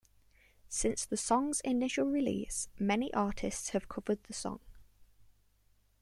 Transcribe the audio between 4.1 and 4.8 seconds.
the song.